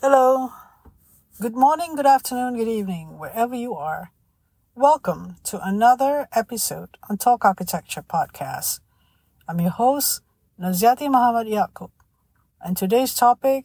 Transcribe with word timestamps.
Hello. 0.00 0.52
Good 1.40 1.56
morning, 1.56 1.96
good 1.96 2.06
afternoon, 2.06 2.56
good 2.56 2.68
evening, 2.68 3.18
wherever 3.18 3.56
you 3.56 3.74
are. 3.74 4.12
Welcome 4.76 5.38
to 5.42 5.58
another 5.60 6.28
episode 6.32 6.90
on 7.10 7.18
Talk 7.18 7.44
Architecture 7.44 8.02
Podcast. 8.02 8.78
I'm 9.48 9.60
your 9.60 9.72
host, 9.72 10.20
Naziaty 10.56 11.10
Muhammad 11.10 11.48
Yaacob, 11.48 11.90
and 12.60 12.76
today's 12.76 13.12
topic 13.12 13.64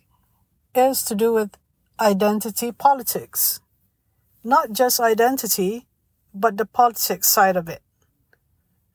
is 0.73 1.03
to 1.03 1.13
do 1.13 1.33
with 1.33 1.55
identity 1.99 2.71
politics. 2.71 3.61
Not 4.43 4.71
just 4.71 4.99
identity, 4.99 5.85
but 6.33 6.57
the 6.57 6.65
politics 6.65 7.27
side 7.27 7.55
of 7.55 7.69
it. 7.69 7.83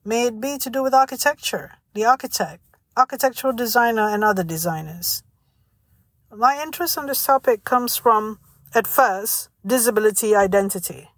May 0.04 0.26
it 0.26 0.40
be 0.40 0.58
to 0.58 0.68
do 0.68 0.82
with 0.82 0.92
architecture, 0.92 1.74
the 1.94 2.04
architect, 2.04 2.64
architectural 2.96 3.52
designer, 3.52 4.08
and 4.08 4.24
other 4.24 4.42
designers. 4.42 5.22
My 6.30 6.60
interest 6.62 6.98
on 6.98 7.06
this 7.06 7.24
topic 7.24 7.64
comes 7.64 7.96
from, 7.96 8.38
at 8.74 8.86
first, 8.86 9.48
disability 9.64 10.36
identity. 10.36 11.08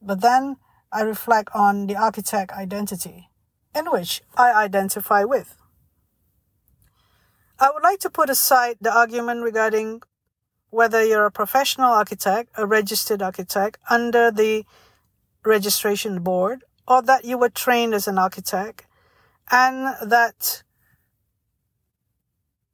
But 0.00 0.22
then 0.22 0.56
I 0.90 1.02
reflect 1.02 1.50
on 1.54 1.86
the 1.86 1.96
architect 1.96 2.52
identity, 2.52 3.28
in 3.74 3.90
which 3.90 4.22
I 4.36 4.52
identify 4.52 5.24
with. 5.24 5.56
I 7.58 7.70
would 7.70 7.82
like 7.82 8.00
to 8.00 8.10
put 8.10 8.30
aside 8.30 8.78
the 8.80 8.90
argument 8.90 9.42
regarding 9.42 10.00
whether 10.70 11.04
you're 11.04 11.26
a 11.26 11.30
professional 11.30 11.92
architect, 11.92 12.50
a 12.56 12.66
registered 12.66 13.20
architect 13.20 13.76
under 13.90 14.30
the 14.30 14.64
registration 15.44 16.22
board, 16.22 16.64
or 16.88 17.02
that 17.02 17.26
you 17.26 17.36
were 17.36 17.50
trained 17.50 17.92
as 17.92 18.08
an 18.08 18.18
architect, 18.18 18.86
and 19.50 19.94
that 20.10 20.62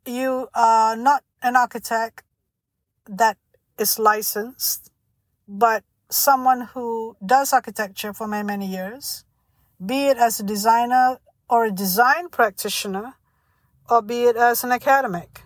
you 0.07 0.49
are 0.55 0.95
not 0.95 1.25
an 1.43 1.57
architect 1.57 2.23
that 3.09 3.37
is 3.79 3.99
licensed, 3.99 4.91
but 5.47 5.85
someone 6.11 6.63
who 6.73 7.17
does 7.25 7.53
architecture 7.53 8.13
for 8.13 8.27
many, 8.27 8.47
many 8.47 8.67
years, 8.67 9.25
be 9.85 10.07
it 10.07 10.17
as 10.17 10.41
a 10.41 10.43
designer 10.43 11.19
or 11.49 11.67
a 11.67 11.71
design 11.71 12.29
practitioner, 12.29 13.15
or 13.89 14.03
be 14.03 14.25
it 14.25 14.37
as 14.37 14.65
an 14.65 14.73
academic. 14.73 15.43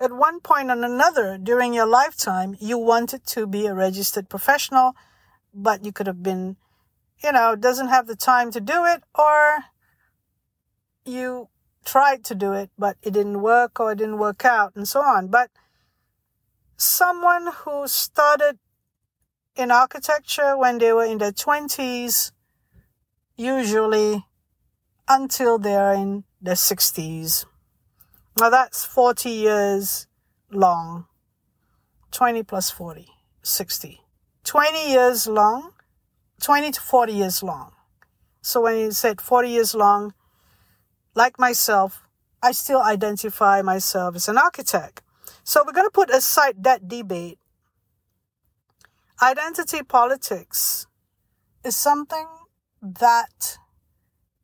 At 0.00 0.12
one 0.12 0.40
point 0.40 0.70
or 0.70 0.82
another 0.82 1.38
during 1.38 1.72
your 1.72 1.86
lifetime, 1.86 2.56
you 2.60 2.76
wanted 2.78 3.24
to 3.28 3.46
be 3.46 3.66
a 3.66 3.74
registered 3.74 4.28
professional, 4.28 4.96
but 5.52 5.84
you 5.84 5.92
could 5.92 6.08
have 6.08 6.22
been, 6.22 6.56
you 7.22 7.30
know, 7.30 7.54
doesn't 7.54 7.88
have 7.88 8.06
the 8.06 8.16
time 8.16 8.50
to 8.50 8.60
do 8.60 8.84
it, 8.84 9.04
or 9.14 9.64
you 11.04 11.48
tried 11.84 12.24
to 12.24 12.34
do 12.34 12.52
it, 12.52 12.70
but 12.78 12.96
it 13.02 13.12
didn't 13.12 13.42
work 13.42 13.78
or 13.80 13.92
it 13.92 13.98
didn't 13.98 14.18
work 14.18 14.44
out 14.44 14.72
and 14.74 14.86
so 14.88 15.00
on. 15.00 15.28
But 15.28 15.50
someone 16.76 17.48
who 17.64 17.86
started 17.86 18.58
in 19.56 19.70
architecture 19.70 20.56
when 20.56 20.78
they 20.78 20.92
were 20.92 21.04
in 21.04 21.18
their 21.18 21.32
20s, 21.32 22.32
usually 23.36 24.24
until 25.08 25.58
they're 25.58 25.92
in 25.92 26.24
their 26.40 26.54
60s. 26.54 27.44
Now 28.38 28.50
that's 28.50 28.84
40 28.84 29.30
years 29.30 30.06
long. 30.50 31.06
20 32.10 32.42
plus 32.44 32.70
40, 32.70 33.08
60. 33.42 34.00
20 34.44 34.90
years 34.90 35.26
long, 35.26 35.72
20 36.40 36.70
to 36.72 36.80
40 36.80 37.12
years 37.12 37.42
long. 37.42 37.72
So 38.40 38.60
when 38.60 38.78
you 38.78 38.92
said 38.92 39.20
40 39.20 39.48
years 39.48 39.74
long, 39.74 40.14
like 41.14 41.38
myself, 41.38 42.02
I 42.42 42.52
still 42.52 42.82
identify 42.82 43.62
myself 43.62 44.16
as 44.16 44.28
an 44.28 44.38
architect. 44.38 45.02
So 45.44 45.62
we're 45.64 45.72
going 45.72 45.86
to 45.86 45.90
put 45.90 46.10
aside 46.10 46.64
that 46.64 46.88
debate. 46.88 47.38
Identity 49.22 49.82
politics 49.82 50.86
is 51.64 51.76
something 51.76 52.26
that 52.82 53.58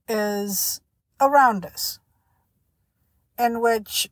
is 0.08 0.80
around 1.20 1.66
us, 1.66 1.98
in 3.38 3.60
which 3.60 4.08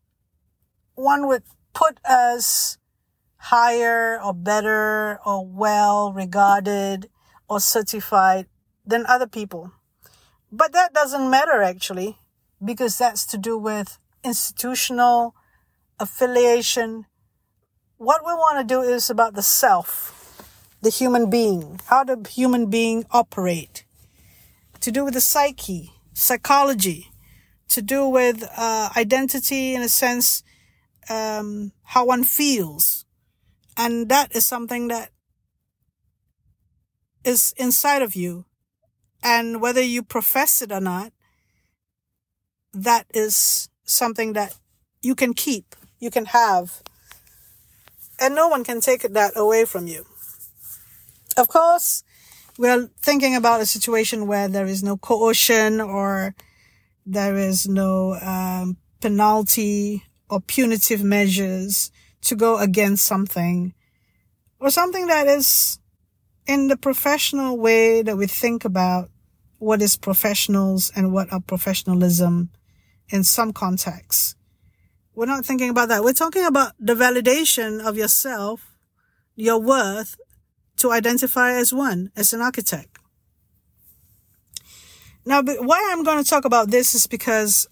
one 0.94 1.26
would 1.28 1.44
put 1.72 1.98
us 2.04 2.76
higher 3.36 4.20
or 4.20 4.34
better 4.34 5.20
or 5.24 5.46
well 5.46 6.12
regarded 6.12 7.08
or 7.48 7.60
certified 7.60 8.46
than 8.84 9.06
other 9.06 9.26
people. 9.26 9.72
But 10.50 10.72
that 10.72 10.92
doesn't 10.92 11.30
matter 11.30 11.62
actually 11.62 12.18
because 12.64 12.98
that's 12.98 13.24
to 13.26 13.38
do 13.38 13.56
with 13.56 13.98
institutional 14.24 15.34
affiliation. 15.98 17.06
What 17.96 18.22
we 18.24 18.32
want 18.32 18.58
to 18.58 18.74
do 18.74 18.82
is 18.82 19.10
about 19.10 19.34
the 19.34 19.42
self, 19.42 20.42
the 20.80 20.90
human 20.90 21.30
being, 21.30 21.80
how 21.86 22.04
the 22.04 22.28
human 22.28 22.70
being 22.70 23.04
operate, 23.10 23.84
to 24.80 24.90
do 24.90 25.04
with 25.04 25.14
the 25.14 25.20
psyche, 25.20 25.92
psychology, 26.12 27.10
to 27.68 27.82
do 27.82 28.08
with 28.08 28.48
uh, 28.56 28.90
identity 28.96 29.74
in 29.74 29.82
a 29.82 29.88
sense, 29.88 30.42
um, 31.10 31.72
how 31.82 32.06
one 32.06 32.24
feels. 32.24 33.04
And 33.76 34.08
that 34.08 34.34
is 34.34 34.46
something 34.46 34.88
that 34.88 35.10
is 37.24 37.54
inside 37.56 38.02
of 38.02 38.14
you. 38.14 38.46
And 39.22 39.60
whether 39.60 39.82
you 39.82 40.02
profess 40.02 40.62
it 40.62 40.72
or 40.72 40.80
not, 40.80 41.12
that 42.72 43.06
is 43.14 43.68
something 43.84 44.34
that 44.34 44.56
you 45.02 45.14
can 45.14 45.34
keep, 45.34 45.74
you 46.00 46.10
can 46.10 46.26
have, 46.26 46.82
and 48.20 48.34
no 48.34 48.48
one 48.48 48.64
can 48.64 48.80
take 48.80 49.02
that 49.02 49.32
away 49.36 49.64
from 49.64 49.86
you. 49.86 50.04
Of 51.36 51.48
course, 51.48 52.02
we're 52.58 52.90
thinking 53.00 53.36
about 53.36 53.60
a 53.60 53.66
situation 53.66 54.26
where 54.26 54.48
there 54.48 54.66
is 54.66 54.82
no 54.82 54.96
coercion 54.96 55.80
or 55.80 56.34
there 57.06 57.36
is 57.36 57.68
no 57.68 58.14
um, 58.20 58.76
penalty 59.00 60.04
or 60.28 60.40
punitive 60.40 61.02
measures 61.02 61.90
to 62.22 62.34
go 62.34 62.58
against 62.58 63.04
something 63.04 63.72
or 64.60 64.70
something 64.70 65.06
that 65.06 65.26
is 65.26 65.78
in 66.46 66.68
the 66.68 66.76
professional 66.76 67.56
way 67.56 68.02
that 68.02 68.16
we 68.16 68.26
think 68.26 68.64
about 68.64 69.10
what 69.58 69.80
is 69.80 69.96
professionals 69.96 70.90
and 70.96 71.12
what 71.12 71.32
are 71.32 71.40
professionalism 71.40 72.50
in 73.10 73.24
some 73.24 73.52
contexts. 73.52 74.34
We're 75.14 75.26
not 75.26 75.44
thinking 75.44 75.70
about 75.70 75.88
that. 75.88 76.04
We're 76.04 76.12
talking 76.12 76.44
about 76.44 76.72
the 76.78 76.94
validation 76.94 77.84
of 77.84 77.96
yourself, 77.96 78.78
your 79.34 79.60
worth 79.60 80.16
to 80.76 80.92
identify 80.92 81.54
as 81.54 81.72
one, 81.72 82.12
as 82.16 82.32
an 82.32 82.40
architect. 82.40 82.98
Now, 85.26 85.42
why 85.42 85.90
I'm 85.90 86.04
going 86.04 86.22
to 86.22 86.28
talk 86.28 86.44
about 86.44 86.70
this 86.70 86.94
is 86.94 87.06
because 87.06 87.66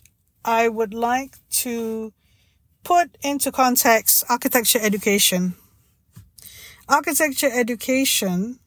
I 0.45 0.69
would 0.69 0.93
like 0.93 1.37
to 1.63 2.13
put 2.85 3.17
into 3.23 3.51
context 3.51 4.25
architecture 4.29 4.79
education. 4.83 5.55
Architecture 6.89 7.51
education, 7.53 8.61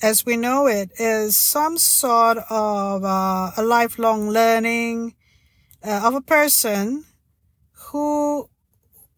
as 0.00 0.24
we 0.24 0.36
know 0.36 0.66
it, 0.66 0.90
is 0.98 1.36
some 1.36 1.76
sort 1.76 2.38
of 2.50 3.04
uh, 3.04 3.50
a 3.56 3.62
lifelong 3.62 4.30
learning, 4.30 5.14
uh, 5.84 6.00
of 6.04 6.14
a 6.14 6.20
person 6.20 7.04
who 7.88 8.48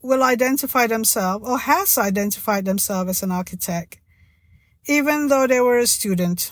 will 0.03 0.23
identify 0.23 0.87
themselves 0.87 1.49
or 1.49 1.59
has 1.59 1.97
identified 1.99 2.65
themselves 2.65 3.11
as 3.11 3.23
an 3.23 3.31
architect, 3.31 3.99
even 4.87 5.29
though 5.29 5.47
they 5.47 5.61
were 5.61 5.79
a 5.79 5.87
student. 5.87 6.51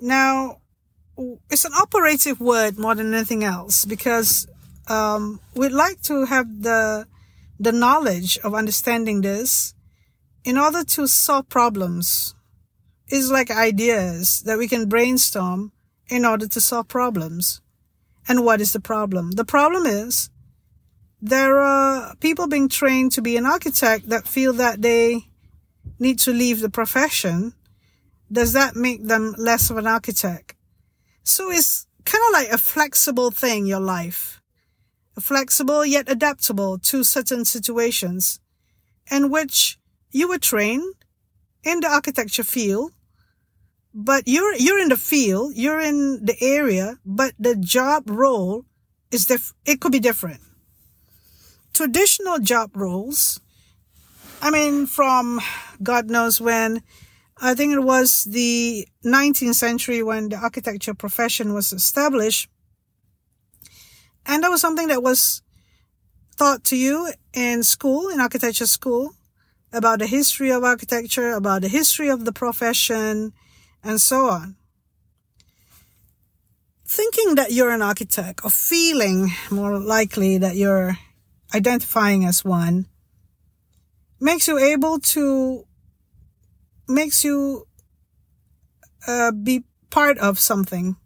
Now, 0.00 0.60
it's 1.50 1.64
an 1.64 1.72
operative 1.74 2.40
word 2.40 2.78
more 2.78 2.94
than 2.94 3.12
anything 3.12 3.44
else 3.44 3.84
because 3.84 4.46
um, 4.88 5.40
we'd 5.54 5.72
like 5.72 6.00
to 6.02 6.24
have 6.24 6.62
the 6.62 7.06
the 7.58 7.72
knowledge 7.72 8.38
of 8.38 8.54
understanding 8.54 9.20
this 9.20 9.74
in 10.44 10.56
order 10.56 10.82
to 10.82 11.06
solve 11.06 11.46
problems. 11.50 12.34
It's 13.08 13.30
like 13.30 13.50
ideas 13.50 14.42
that 14.46 14.56
we 14.56 14.66
can 14.66 14.88
brainstorm 14.88 15.72
in 16.08 16.24
order 16.24 16.48
to 16.48 16.60
solve 16.60 16.88
problems. 16.88 17.60
And 18.30 18.44
what 18.44 18.60
is 18.60 18.72
the 18.72 18.78
problem? 18.78 19.32
The 19.32 19.44
problem 19.44 19.86
is 19.86 20.30
there 21.20 21.58
are 21.58 22.14
people 22.20 22.46
being 22.46 22.68
trained 22.68 23.10
to 23.12 23.22
be 23.22 23.36
an 23.36 23.44
architect 23.44 24.08
that 24.08 24.28
feel 24.28 24.52
that 24.52 24.82
they 24.82 25.26
need 25.98 26.20
to 26.20 26.30
leave 26.30 26.60
the 26.60 26.70
profession. 26.70 27.54
Does 28.30 28.52
that 28.52 28.76
make 28.76 29.04
them 29.04 29.34
less 29.36 29.68
of 29.68 29.78
an 29.78 29.88
architect? 29.88 30.54
So 31.24 31.50
it's 31.50 31.88
kind 32.04 32.22
of 32.28 32.32
like 32.32 32.50
a 32.50 32.58
flexible 32.58 33.32
thing, 33.32 33.66
your 33.66 33.80
life. 33.80 34.40
Flexible 35.18 35.84
yet 35.84 36.08
adaptable 36.08 36.78
to 36.78 37.02
certain 37.02 37.44
situations 37.44 38.38
in 39.10 39.32
which 39.32 39.76
you 40.12 40.28
were 40.28 40.38
trained 40.38 40.94
in 41.64 41.80
the 41.80 41.88
architecture 41.88 42.44
field 42.44 42.92
but 43.94 44.24
you're 44.26 44.54
you're 44.56 44.78
in 44.80 44.88
the 44.88 44.96
field, 44.96 45.54
you're 45.56 45.80
in 45.80 46.24
the 46.24 46.36
area, 46.40 46.98
but 47.04 47.34
the 47.38 47.56
job 47.56 48.08
role 48.08 48.64
is 49.10 49.26
diff- 49.26 49.54
it 49.66 49.80
could 49.80 49.92
be 49.92 50.00
different. 50.00 50.40
traditional 51.72 52.38
job 52.38 52.76
roles, 52.76 53.40
I 54.42 54.50
mean, 54.50 54.86
from 54.86 55.40
God 55.82 56.10
knows 56.10 56.40
when, 56.40 56.82
I 57.40 57.54
think 57.54 57.72
it 57.72 57.80
was 57.80 58.24
the 58.24 58.86
19th 59.04 59.54
century 59.54 60.02
when 60.02 60.28
the 60.28 60.36
architecture 60.36 60.94
profession 60.94 61.54
was 61.54 61.72
established. 61.72 62.48
And 64.26 64.42
that 64.42 64.50
was 64.50 64.60
something 64.60 64.88
that 64.88 65.02
was 65.02 65.42
taught 66.36 66.64
to 66.64 66.76
you 66.76 67.12
in 67.32 67.62
school, 67.62 68.08
in 68.08 68.20
architecture 68.20 68.66
school, 68.66 69.14
about 69.72 70.00
the 70.00 70.06
history 70.06 70.50
of 70.50 70.64
architecture, 70.64 71.32
about 71.32 71.62
the 71.62 71.68
history 71.68 72.08
of 72.08 72.24
the 72.24 72.32
profession, 72.32 73.32
and 73.82 74.00
so 74.00 74.28
on. 74.28 74.56
Thinking 76.84 77.36
that 77.36 77.52
you're 77.52 77.70
an 77.70 77.82
architect 77.82 78.40
or 78.44 78.50
feeling 78.50 79.30
more 79.50 79.78
likely 79.78 80.38
that 80.38 80.56
you're 80.56 80.96
identifying 81.54 82.24
as 82.24 82.44
one 82.44 82.86
makes 84.20 84.48
you 84.48 84.58
able 84.58 84.98
to 84.98 85.64
makes 86.88 87.24
you 87.24 87.66
uh, 89.06 89.32
be 89.32 89.64
part 89.90 90.18
of 90.18 90.38
something, 90.38 90.96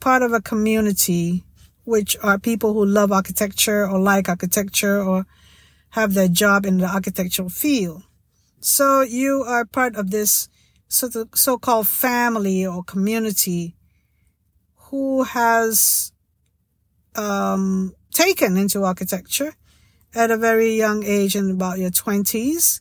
part 0.00 0.22
of 0.22 0.32
a 0.32 0.40
community, 0.40 1.44
which 1.84 2.16
are 2.22 2.38
people 2.38 2.74
who 2.74 2.84
love 2.84 3.10
architecture 3.10 3.88
or 3.88 3.98
like 3.98 4.28
architecture 4.28 5.02
or 5.02 5.26
have 5.90 6.14
their 6.14 6.28
job 6.28 6.66
in 6.66 6.78
the 6.78 6.86
architectural 6.86 7.48
field. 7.48 8.02
So 8.60 9.00
you 9.00 9.44
are 9.46 9.64
part 9.64 9.96
of 9.96 10.10
this 10.10 10.48
sort 10.88 11.12
the 11.12 11.28
so-called 11.34 11.86
family 11.86 12.66
or 12.66 12.82
community 12.82 13.76
who 14.74 15.22
has 15.22 16.12
um, 17.14 17.94
taken 18.12 18.56
into 18.56 18.84
architecture 18.84 19.52
at 20.14 20.30
a 20.30 20.36
very 20.36 20.74
young 20.74 21.04
age 21.04 21.36
in 21.36 21.50
about 21.50 21.78
your 21.78 21.90
20s 21.90 22.80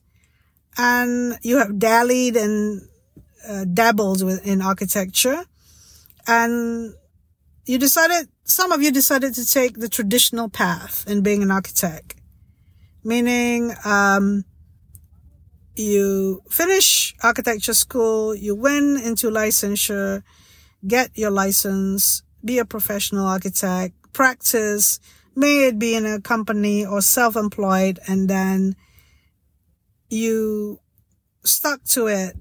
and 0.77 1.37
you 1.41 1.57
have 1.57 1.79
dallied 1.79 2.37
and 2.37 2.87
uh, 3.47 3.65
dabbled 3.65 4.23
with 4.23 4.45
in 4.45 4.61
architecture. 4.61 5.43
And 6.27 6.93
you 7.65 7.77
decided 7.77 8.29
some 8.43 8.71
of 8.71 8.81
you 8.81 8.91
decided 8.91 9.33
to 9.35 9.45
take 9.45 9.79
the 9.79 9.89
traditional 9.89 10.49
path 10.49 11.05
in 11.07 11.21
being 11.21 11.41
an 11.43 11.51
architect. 11.51 12.15
Meaning 13.03 13.73
um, 13.85 14.45
you 15.79 16.41
finish 16.49 17.15
architecture 17.23 17.73
school 17.73 18.35
you 18.35 18.55
went 18.55 19.03
into 19.03 19.29
licensure 19.29 20.23
get 20.87 21.09
your 21.15 21.31
license 21.31 22.23
be 22.43 22.59
a 22.59 22.65
professional 22.65 23.25
architect 23.25 23.93
practice 24.13 24.99
may 25.35 25.65
it 25.65 25.77
be 25.77 25.95
in 25.95 26.05
a 26.05 26.21
company 26.21 26.85
or 26.85 27.01
self-employed 27.01 27.99
and 28.07 28.29
then 28.29 28.75
you 30.09 30.79
stuck 31.43 31.83
to 31.83 32.07
it 32.07 32.35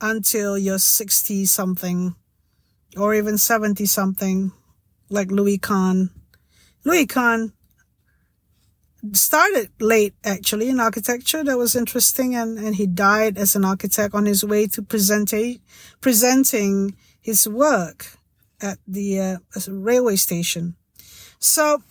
until 0.00 0.58
you're 0.58 0.78
60 0.78 1.46
something 1.46 2.14
or 2.96 3.14
even 3.14 3.38
70 3.38 3.86
something 3.86 4.52
like 5.08 5.30
Louis 5.30 5.58
Kahn. 5.58 6.10
Louis 6.84 7.06
Kahn 7.06 7.52
started 9.12 9.70
late 9.80 10.14
actually 10.24 10.68
in 10.68 10.80
architecture. 10.80 11.42
That 11.42 11.58
was 11.58 11.74
interesting. 11.74 12.34
And, 12.34 12.58
and 12.58 12.76
he 12.76 12.86
died 12.86 13.36
as 13.38 13.56
an 13.56 13.64
architect 13.64 14.14
on 14.14 14.26
his 14.26 14.44
way 14.44 14.66
to 14.68 14.82
present 14.82 15.34
presenting 16.00 16.96
his 17.20 17.48
work 17.48 18.18
at 18.60 18.78
the 18.86 19.20
uh, 19.20 19.36
railway 19.68 20.16
station. 20.16 20.76
So 21.38 21.82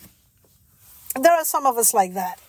there 1.20 1.34
are 1.34 1.46
some 1.46 1.66
of 1.66 1.78
us 1.78 1.94
like 1.94 2.14
that. 2.14 2.40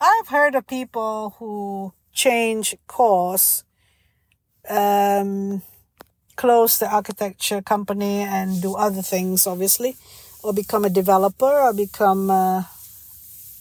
I've 0.00 0.28
heard 0.28 0.54
of 0.54 0.66
people 0.66 1.34
who 1.38 1.92
change 2.12 2.74
course, 2.86 3.64
um, 4.68 5.62
close 6.36 6.78
the 6.78 6.88
architecture 6.88 7.60
company 7.60 8.20
and 8.20 8.62
do 8.62 8.74
other 8.74 9.02
things, 9.02 9.46
obviously, 9.46 9.96
or 10.42 10.52
become 10.52 10.84
a 10.84 10.90
developer 10.90 11.60
or 11.60 11.74
become 11.74 12.30
uh, 12.30 12.62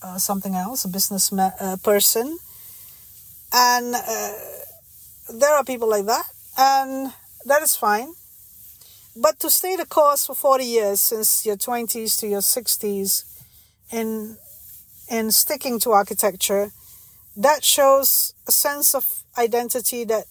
uh, 0.01 0.17
something 0.17 0.55
else, 0.55 0.85
a 0.85 0.87
business 0.87 1.31
ma- 1.31 1.51
uh, 1.59 1.77
person. 1.83 2.37
And 3.53 3.95
uh, 3.95 4.31
there 5.33 5.53
are 5.53 5.63
people 5.63 5.89
like 5.89 6.05
that, 6.05 6.25
and 6.57 7.13
that 7.45 7.61
is 7.61 7.75
fine. 7.75 8.13
But 9.15 9.39
to 9.39 9.49
stay 9.49 9.75
the 9.75 9.85
course 9.85 10.27
for 10.27 10.35
40 10.35 10.63
years, 10.63 11.01
since 11.01 11.45
your 11.45 11.55
20s 11.55 12.19
to 12.19 12.27
your 12.27 12.41
60s, 12.41 13.23
in 13.91 14.37
in 15.09 15.31
sticking 15.31 15.79
to 15.79 15.91
architecture, 15.91 16.71
that 17.37 17.63
shows 17.63 18.33
a 18.47 18.51
sense 18.51 18.93
of 18.93 19.23
identity 19.37 20.03
that 20.03 20.25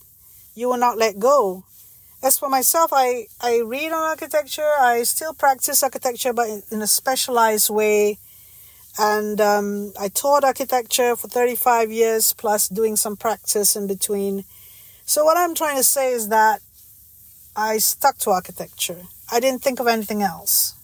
you 0.54 0.68
will 0.68 0.76
not 0.76 0.98
let 0.98 1.18
go. 1.18 1.64
As 2.22 2.38
for 2.38 2.48
myself, 2.48 2.90
I, 2.92 3.26
I 3.40 3.60
read 3.64 3.92
on 3.92 4.02
architecture. 4.02 4.70
I 4.80 5.02
still 5.04 5.32
practice 5.32 5.82
architecture, 5.82 6.32
but 6.32 6.48
in 6.70 6.82
a 6.82 6.86
specialized 6.86 7.70
way. 7.70 8.18
And 8.98 9.40
um, 9.40 9.93
I 10.00 10.08
taught 10.08 10.44
architecture 10.44 11.16
for 11.16 11.28
35 11.28 11.93
years, 11.93 12.32
plus 12.32 12.69
doing 12.69 12.96
some 12.96 13.16
practice 13.16 13.76
in 13.76 13.87
between. 13.87 14.44
So, 15.04 15.25
what 15.25 15.37
I'm 15.37 15.54
trying 15.54 15.76
to 15.76 15.84
say 15.84 16.12
is 16.12 16.28
that 16.28 16.60
I 17.54 17.78
stuck 17.78 18.19
to 18.19 18.31
architecture. 18.31 19.02
I 19.31 19.40
didn't 19.40 19.62
think 19.62 19.81
of 19.81 19.87
anything 19.87 20.22
else. 20.22 20.75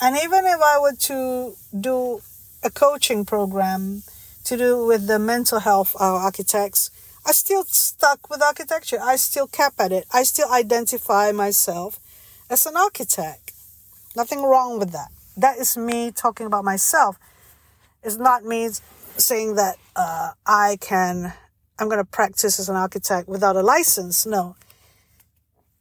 And 0.00 0.16
even 0.16 0.44
if 0.46 0.60
I 0.60 0.78
were 0.80 0.94
to 0.94 1.54
do 1.78 2.20
a 2.62 2.70
coaching 2.70 3.24
program 3.24 4.02
to 4.44 4.56
do 4.56 4.84
with 4.84 5.06
the 5.06 5.18
mental 5.18 5.60
health 5.60 5.94
of 5.94 6.00
architects, 6.00 6.90
I 7.24 7.32
still 7.32 7.64
stuck 7.64 8.28
with 8.28 8.42
architecture. 8.42 8.98
I 9.00 9.16
still 9.16 9.46
kept 9.46 9.80
at 9.80 9.92
it. 9.92 10.06
I 10.12 10.24
still 10.24 10.50
identify 10.50 11.30
myself 11.30 12.00
as 12.50 12.66
an 12.66 12.76
architect. 12.76 13.52
Nothing 14.16 14.42
wrong 14.42 14.78
with 14.78 14.90
that. 14.92 15.10
That 15.36 15.58
is 15.58 15.76
me 15.76 16.10
talking 16.10 16.46
about 16.46 16.64
myself. 16.64 17.18
It's 18.02 18.16
not 18.16 18.44
me 18.44 18.68
saying 19.16 19.54
that 19.56 19.76
uh, 19.96 20.32
I 20.46 20.76
can, 20.80 21.32
I'm 21.78 21.88
going 21.88 21.98
to 21.98 22.10
practice 22.10 22.58
as 22.58 22.68
an 22.68 22.76
architect 22.76 23.28
without 23.28 23.56
a 23.56 23.62
license. 23.62 24.26
No. 24.26 24.56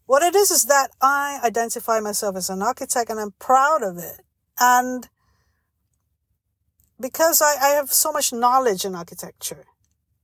What 0.05 0.23
it 0.23 0.35
is 0.35 0.51
is 0.51 0.65
that 0.65 0.89
I 1.01 1.39
identify 1.43 1.99
myself 1.99 2.35
as 2.35 2.49
an 2.49 2.61
architect 2.61 3.09
and 3.09 3.19
I'm 3.19 3.33
proud 3.39 3.81
of 3.83 3.97
it. 3.97 4.21
And 4.59 5.07
because 6.99 7.41
I, 7.41 7.55
I 7.61 7.69
have 7.69 7.91
so 7.91 8.11
much 8.11 8.31
knowledge 8.31 8.85
in 8.85 8.95
architecture 8.95 9.65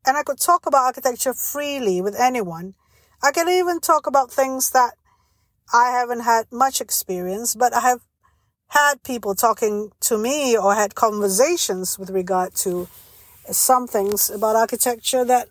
and 0.05 0.15
I 0.15 0.23
could 0.23 0.39
talk 0.39 0.65
about 0.65 0.85
architecture 0.85 1.33
freely 1.33 2.01
with 2.01 2.15
anyone, 2.19 2.75
I 3.23 3.31
can 3.31 3.49
even 3.49 3.79
talk 3.79 4.07
about 4.07 4.31
things 4.31 4.69
that 4.71 4.93
I 5.73 5.89
haven't 5.89 6.21
had 6.21 6.45
much 6.51 6.79
experience, 6.79 7.55
but 7.55 7.73
I 7.73 7.81
have 7.81 8.06
had 8.69 9.03
people 9.03 9.33
talking 9.33 9.91
to 10.01 10.17
me 10.17 10.57
or 10.57 10.75
had 10.75 10.95
conversations 10.95 11.97
with 11.97 12.09
regard 12.09 12.53
to 12.55 12.87
some 13.49 13.87
things 13.87 14.29
about 14.29 14.55
architecture 14.55 15.23
that 15.25 15.49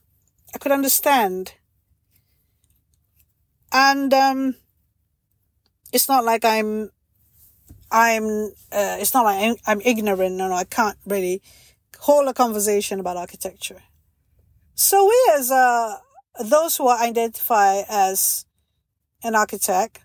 I 0.54 0.58
could 0.58 0.72
understand. 0.72 1.54
And 3.72 4.12
um, 4.12 4.54
it's 5.92 6.08
not 6.08 6.24
like 6.24 6.44
I'm, 6.44 6.90
I'm, 7.90 8.24
uh, 8.72 8.96
it's 9.00 9.14
not 9.14 9.24
like 9.24 9.58
I'm, 9.66 9.80
ignorant 9.80 10.40
and 10.40 10.52
I 10.52 10.64
can't 10.64 10.98
really 11.06 11.42
hold 11.98 12.28
a 12.28 12.34
conversation 12.34 13.00
about 13.00 13.16
architecture. 13.16 13.82
So 14.74 15.06
we 15.06 15.32
as 15.34 15.50
uh, 15.50 15.96
those 16.44 16.76
who 16.76 16.86
are 16.88 17.00
identify 17.00 17.82
as 17.88 18.44
an 19.22 19.34
architect, 19.34 20.00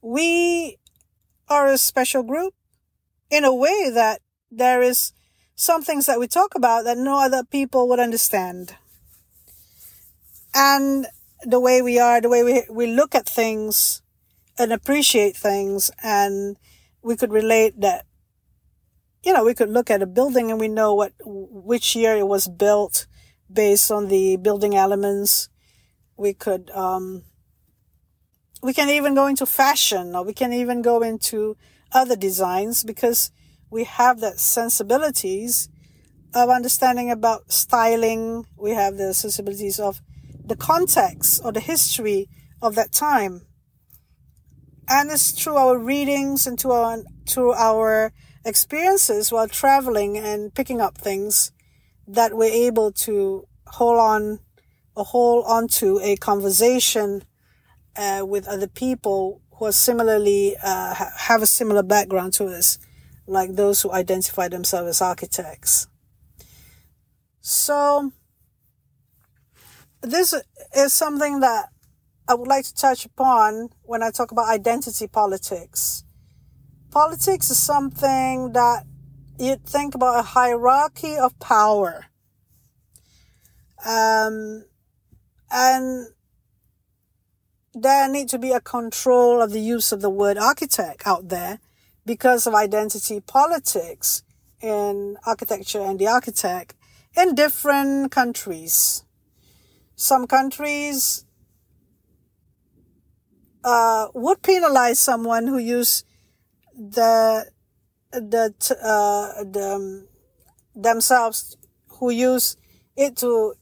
we 0.00 0.78
are 1.48 1.68
a 1.68 1.78
special 1.78 2.22
group 2.22 2.54
in 3.30 3.44
a 3.44 3.54
way 3.54 3.90
that 3.92 4.20
there 4.50 4.82
is 4.82 5.12
some 5.54 5.82
things 5.82 6.06
that 6.06 6.18
we 6.18 6.26
talk 6.26 6.54
about 6.54 6.84
that 6.84 6.98
no 6.98 7.20
other 7.20 7.44
people 7.44 7.88
would 7.88 8.00
understand. 8.00 8.74
And 10.54 11.06
the 11.42 11.60
way 11.60 11.82
we 11.82 11.98
are, 11.98 12.20
the 12.20 12.28
way 12.28 12.42
we, 12.42 12.64
we 12.70 12.86
look 12.86 13.14
at 13.14 13.28
things 13.28 14.02
and 14.58 14.72
appreciate 14.72 15.36
things. 15.36 15.90
And 16.02 16.56
we 17.02 17.16
could 17.16 17.32
relate 17.32 17.80
that, 17.80 18.06
you 19.22 19.32
know, 19.32 19.44
we 19.44 19.54
could 19.54 19.70
look 19.70 19.90
at 19.90 20.02
a 20.02 20.06
building 20.06 20.50
and 20.50 20.60
we 20.60 20.68
know 20.68 20.94
what, 20.94 21.12
which 21.24 21.96
year 21.96 22.16
it 22.16 22.26
was 22.26 22.48
built 22.48 23.06
based 23.52 23.90
on 23.90 24.08
the 24.08 24.36
building 24.36 24.74
elements. 24.76 25.48
We 26.16 26.34
could, 26.34 26.70
um, 26.70 27.24
we 28.64 28.72
can 28.72 28.88
even 28.88 29.14
go 29.14 29.26
into 29.26 29.44
fashion 29.44 30.16
or 30.16 30.24
we 30.24 30.32
can 30.32 30.50
even 30.50 30.80
go 30.80 31.02
into 31.02 31.54
other 31.92 32.16
designs 32.16 32.82
because 32.82 33.30
we 33.70 33.84
have 33.84 34.20
that 34.20 34.40
sensibilities 34.40 35.68
of 36.32 36.48
understanding 36.48 37.10
about 37.10 37.52
styling. 37.52 38.46
We 38.56 38.70
have 38.70 38.96
the 38.96 39.12
sensibilities 39.12 39.78
of 39.78 40.00
the 40.42 40.56
context 40.56 41.42
or 41.44 41.52
the 41.52 41.60
history 41.60 42.30
of 42.62 42.74
that 42.76 42.90
time. 42.90 43.42
And 44.88 45.10
it's 45.10 45.32
through 45.32 45.56
our 45.56 45.78
readings 45.78 46.46
and 46.46 46.58
to 46.60 46.70
our, 46.70 47.02
through 47.28 47.52
our 47.52 48.14
experiences 48.46 49.30
while 49.30 49.46
traveling 49.46 50.16
and 50.16 50.54
picking 50.54 50.80
up 50.80 50.96
things 50.96 51.52
that 52.08 52.34
we're 52.34 52.50
able 52.50 52.92
to 52.92 53.46
hold 53.66 53.98
on 53.98 54.38
hold 54.96 55.44
onto 55.46 55.98
a 56.00 56.16
conversation 56.16 57.24
uh, 57.96 58.24
with 58.26 58.48
other 58.48 58.66
people 58.66 59.40
who 59.56 59.66
are 59.66 59.72
similarly 59.72 60.56
uh, 60.62 60.94
have 60.94 61.42
a 61.42 61.46
similar 61.46 61.82
background 61.82 62.32
to 62.34 62.46
us, 62.46 62.78
like 63.26 63.54
those 63.54 63.82
who 63.82 63.92
identify 63.92 64.48
themselves 64.48 64.88
as 64.88 65.02
architects. 65.02 65.86
So 67.40 68.12
this 70.02 70.34
is 70.76 70.92
something 70.92 71.40
that 71.40 71.68
I 72.26 72.34
would 72.34 72.48
like 72.48 72.64
to 72.64 72.74
touch 72.74 73.04
upon 73.04 73.68
when 73.82 74.02
I 74.02 74.10
talk 74.10 74.32
about 74.32 74.48
identity 74.48 75.06
politics. 75.06 76.04
Politics 76.90 77.50
is 77.50 77.58
something 77.58 78.52
that 78.52 78.84
you 79.38 79.56
think 79.56 79.94
about 79.94 80.20
a 80.20 80.22
hierarchy 80.22 81.16
of 81.16 81.38
power. 81.38 82.06
Um, 83.86 84.64
and 85.50 86.08
there 87.74 88.08
need 88.08 88.28
to 88.28 88.38
be 88.38 88.52
a 88.52 88.60
control 88.60 89.42
of 89.42 89.50
the 89.50 89.60
use 89.60 89.92
of 89.92 90.00
the 90.00 90.10
word 90.10 90.38
architect 90.38 91.02
out 91.06 91.28
there 91.28 91.58
because 92.06 92.46
of 92.46 92.54
identity 92.54 93.20
politics 93.20 94.22
in 94.60 95.16
architecture 95.26 95.80
and 95.80 95.98
the 95.98 96.06
architect 96.06 96.74
in 97.16 97.34
different 97.34 98.10
countries. 98.12 99.04
Some 99.96 100.26
countries 100.26 101.24
uh, 103.64 104.08
would 104.14 104.42
penalize 104.42 104.98
someone 104.98 105.46
who 105.46 105.58
use 105.58 106.04
the 106.74 107.50
the 108.12 108.54
uh, 108.82 109.44
the 109.44 109.74
um, 109.74 110.08
themselves 110.74 111.56
who 111.88 112.10
use 112.10 112.56
it 112.96 113.16
to 113.16 113.54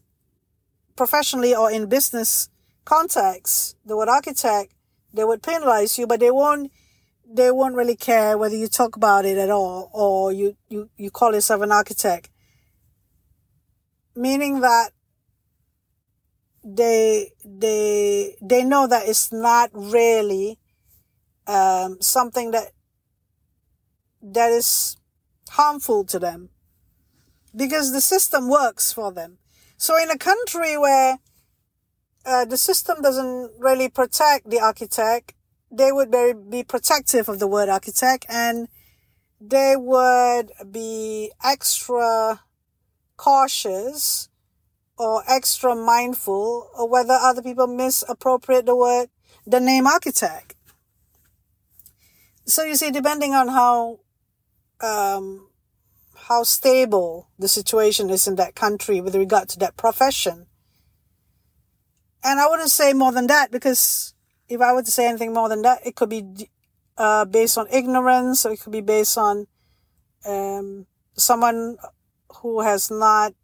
professionally 0.96 1.54
or 1.54 1.70
in 1.70 1.88
business 1.88 2.48
context, 2.84 3.76
the 3.84 3.96
word 3.96 4.08
architect, 4.08 4.74
they 5.12 5.24
would 5.24 5.42
penalize 5.42 5.98
you, 5.98 6.06
but 6.06 6.20
they 6.20 6.30
won't 6.30 6.70
they 7.34 7.50
won't 7.50 7.74
really 7.74 7.96
care 7.96 8.36
whether 8.36 8.56
you 8.56 8.68
talk 8.68 8.96
about 8.96 9.24
it 9.24 9.38
at 9.38 9.48
all 9.48 9.90
or 9.94 10.32
you, 10.32 10.54
you, 10.68 10.90
you 10.98 11.10
call 11.10 11.32
yourself 11.32 11.62
an 11.62 11.72
architect. 11.72 12.28
Meaning 14.14 14.60
that 14.60 14.90
they 16.62 17.32
they 17.44 18.36
they 18.42 18.64
know 18.64 18.86
that 18.86 19.08
it's 19.08 19.32
not 19.32 19.70
really 19.72 20.58
um, 21.46 21.96
something 22.00 22.50
that 22.50 22.72
that 24.22 24.50
is 24.52 24.96
harmful 25.50 26.04
to 26.04 26.18
them 26.18 26.50
because 27.56 27.92
the 27.92 28.00
system 28.00 28.48
works 28.48 28.92
for 28.92 29.10
them. 29.12 29.38
So 29.76 30.00
in 30.00 30.10
a 30.10 30.18
country 30.18 30.76
where 30.76 31.18
uh, 32.24 32.44
the 32.44 32.56
system 32.56 33.02
doesn't 33.02 33.52
really 33.58 33.88
protect 33.88 34.48
the 34.48 34.60
architect, 34.60 35.34
they 35.70 35.90
would 35.90 36.10
very, 36.10 36.34
be 36.34 36.62
protective 36.62 37.28
of 37.28 37.38
the 37.38 37.46
word 37.46 37.68
architect 37.68 38.26
and 38.28 38.68
they 39.40 39.74
would 39.76 40.50
be 40.70 41.32
extra 41.42 42.40
cautious 43.16 44.28
or 44.98 45.22
extra 45.28 45.74
mindful 45.74 46.70
of 46.78 46.90
whether 46.90 47.14
other 47.14 47.42
people 47.42 47.66
misappropriate 47.66 48.66
the 48.66 48.76
word, 48.76 49.08
the 49.46 49.60
name 49.60 49.86
architect. 49.86 50.54
So 52.44 52.64
you 52.64 52.76
see, 52.76 52.90
depending 52.90 53.34
on 53.34 53.48
how, 53.48 54.00
um, 54.80 55.48
how 56.14 56.42
stable 56.42 57.30
the 57.38 57.48
situation 57.48 58.10
is 58.10 58.26
in 58.26 58.36
that 58.36 58.54
country 58.54 59.00
with 59.00 59.14
regard 59.14 59.48
to 59.50 59.58
that 59.60 59.76
profession. 59.76 60.46
And 62.24 62.40
I 62.40 62.48
wouldn't 62.48 62.70
say 62.70 62.92
more 62.92 63.12
than 63.12 63.26
that 63.28 63.50
because 63.50 64.14
if 64.48 64.60
I 64.60 64.72
were 64.72 64.82
to 64.82 64.90
say 64.90 65.08
anything 65.08 65.32
more 65.32 65.48
than 65.48 65.62
that, 65.62 65.84
it 65.84 65.96
could 65.96 66.08
be 66.08 66.48
uh, 66.96 67.24
based 67.24 67.58
on 67.58 67.66
ignorance 67.72 68.46
or 68.46 68.52
it 68.52 68.60
could 68.60 68.72
be 68.72 68.80
based 68.80 69.18
on 69.18 69.46
um, 70.24 70.86
someone 71.14 71.76
who 72.36 72.60
has 72.60 72.90
not 72.90 73.34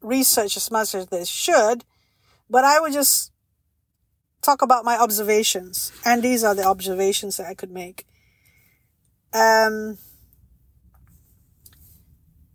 researched 0.00 0.56
as 0.56 0.70
much 0.70 0.94
as 0.94 1.06
they 1.06 1.24
should. 1.24 1.84
But 2.48 2.64
I 2.64 2.80
would 2.80 2.92
just 2.92 3.32
talk 4.42 4.62
about 4.62 4.84
my 4.84 4.96
observations. 4.96 5.92
And 6.04 6.22
these 6.22 6.42
are 6.42 6.54
the 6.54 6.64
observations 6.64 7.36
that 7.36 7.46
I 7.46 7.54
could 7.54 7.70
make. 7.70 8.06
Um, 9.32 9.98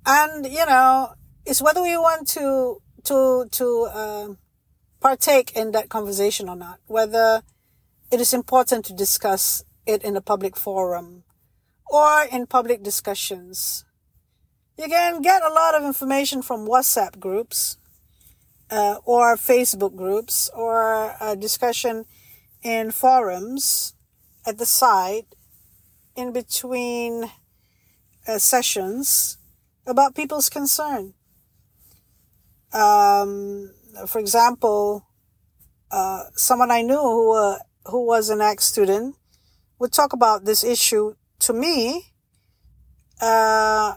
and 0.06 0.46
you 0.46 0.66
know, 0.66 1.14
it's 1.46 1.62
whether 1.62 1.82
we 1.82 1.98
want 1.98 2.28
to 2.30 2.82
to 3.06 3.46
to 3.50 3.90
uh, 3.94 4.28
partake 5.00 5.56
in 5.56 5.72
that 5.72 5.90
conversation 5.90 6.50
or 6.50 6.56
not. 6.56 6.80
Whether 6.88 7.44
it 8.12 8.22
is 8.22 8.34
important 8.34 8.86
to 8.86 8.94
discuss 8.94 9.64
it 9.86 10.04
in 10.04 10.16
a 10.16 10.22
public 10.22 10.56
forum 10.56 11.24
or 11.86 12.24
in 12.32 12.48
public 12.48 12.84
discussions. 12.84 13.86
You 14.78 14.88
can 14.88 15.22
get 15.22 15.42
a 15.42 15.54
lot 15.54 15.76
of 15.76 15.84
information 15.84 16.42
from 16.42 16.68
WhatsApp 16.68 17.20
groups 17.20 17.78
uh, 18.70 18.98
or 19.06 19.36
Facebook 19.36 19.96
groups 19.96 20.50
or 20.54 21.16
a 21.22 21.36
discussion 21.36 22.06
in 22.64 22.92
forums 22.92 23.94
at 24.46 24.58
the 24.58 24.66
site 24.66 25.28
in 26.16 26.34
between 26.34 27.32
uh, 28.28 28.38
sessions 28.38 29.38
about 29.86 30.16
people's 30.16 30.50
concern. 30.50 31.14
Um, 32.74 33.75
for 34.08 34.20
example, 34.20 35.08
uh, 35.92 36.24
someone 36.36 36.72
I 36.72 36.82
knew 36.82 36.98
who 36.98 37.36
uh, 37.36 37.60
who 37.86 38.06
was 38.06 38.30
an 38.30 38.42
ex 38.42 38.66
student 38.66 39.16
would 39.80 39.92
talk 39.92 40.14
about 40.14 40.46
this 40.46 40.64
issue 40.64 41.16
to 41.40 41.54
me. 41.54 42.14
Uh, 43.22 43.94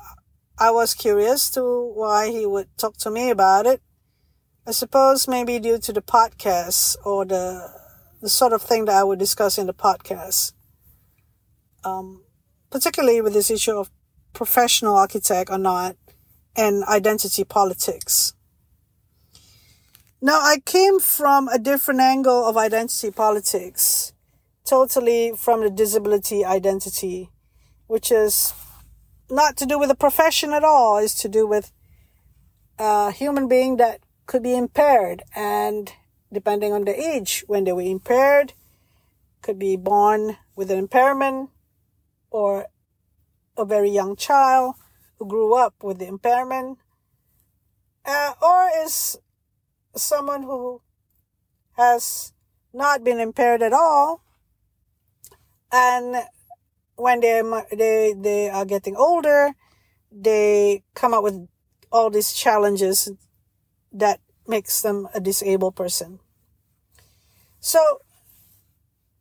I 0.58 0.70
was 0.70 0.94
curious 0.94 1.50
to 1.50 1.62
why 1.94 2.30
he 2.30 2.46
would 2.46 2.68
talk 2.76 2.96
to 2.98 3.10
me 3.10 3.30
about 3.30 3.66
it. 3.66 3.80
I 4.66 4.72
suppose 4.72 5.26
maybe 5.26 5.58
due 5.58 5.78
to 5.78 5.92
the 5.92 6.02
podcast 6.02 6.96
or 7.04 7.24
the 7.24 7.70
the 8.20 8.28
sort 8.28 8.52
of 8.52 8.62
thing 8.62 8.84
that 8.86 8.96
I 8.96 9.04
would 9.04 9.18
discuss 9.18 9.58
in 9.58 9.66
the 9.66 9.74
podcast. 9.74 10.52
Um, 11.84 12.24
particularly 12.70 13.20
with 13.20 13.32
this 13.32 13.50
issue 13.50 13.78
of 13.78 13.90
professional 14.32 14.96
architect 14.96 15.50
or 15.50 15.58
not, 15.58 15.96
and 16.56 16.84
identity 16.84 17.44
politics. 17.44 18.34
Now, 20.20 20.40
I 20.40 20.58
came 20.64 20.98
from 20.98 21.46
a 21.46 21.60
different 21.60 22.00
angle 22.00 22.44
of 22.44 22.56
identity 22.56 23.12
politics, 23.12 24.12
totally 24.64 25.32
from 25.36 25.60
the 25.60 25.70
disability 25.70 26.44
identity, 26.44 27.30
which 27.86 28.10
is 28.10 28.52
not 29.30 29.56
to 29.58 29.66
do 29.66 29.78
with 29.78 29.92
a 29.92 29.94
profession 29.94 30.52
at 30.52 30.64
all, 30.64 30.98
is 30.98 31.14
to 31.16 31.28
do 31.28 31.46
with 31.46 31.70
a 32.80 33.12
human 33.12 33.46
being 33.46 33.76
that 33.76 34.00
could 34.26 34.42
be 34.42 34.56
impaired 34.56 35.22
and 35.36 35.92
depending 36.32 36.72
on 36.72 36.84
the 36.84 36.98
age 36.98 37.44
when 37.46 37.62
they 37.62 37.72
were 37.72 37.80
impaired, 37.82 38.54
could 39.40 39.58
be 39.58 39.76
born 39.76 40.36
with 40.56 40.68
an 40.72 40.78
impairment 40.78 41.50
or 42.30 42.66
a 43.56 43.64
very 43.64 43.90
young 43.90 44.16
child 44.16 44.74
who 45.16 45.26
grew 45.28 45.54
up 45.54 45.74
with 45.80 45.98
the 46.00 46.08
impairment, 46.08 46.78
uh, 48.04 48.32
or 48.42 48.68
is 48.84 49.16
someone 49.94 50.42
who 50.42 50.80
has 51.72 52.32
not 52.72 53.04
been 53.04 53.20
impaired 53.20 53.62
at 53.62 53.72
all, 53.72 54.22
and 55.72 56.16
when 56.96 57.20
they 57.20 57.42
they 57.70 58.14
they 58.16 58.50
are 58.50 58.64
getting 58.64 58.96
older, 58.96 59.54
they 60.10 60.82
come 60.94 61.14
up 61.14 61.22
with 61.22 61.48
all 61.90 62.10
these 62.10 62.32
challenges 62.32 63.10
that 63.92 64.20
makes 64.46 64.82
them 64.82 65.08
a 65.14 65.20
disabled 65.20 65.76
person. 65.76 66.20
So 67.60 67.80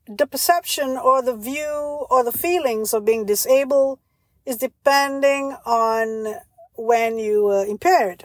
the 0.07 0.27
perception 0.27 0.97
or 0.97 1.21
the 1.21 1.36
view 1.36 2.05
or 2.09 2.24
the 2.24 2.31
feelings 2.31 2.93
of 2.93 3.05
being 3.05 3.25
disabled 3.25 4.00
is 4.45 4.57
depending 4.57 5.55
on 5.65 6.36
when 6.75 7.19
you 7.19 7.43
were 7.43 7.65
impaired. 7.65 8.24